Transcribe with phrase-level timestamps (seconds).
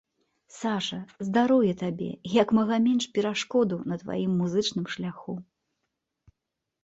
[0.59, 0.95] Саша,
[1.27, 5.33] здароўя табе і як мага менш перашкодаў на тваім музычным шляху!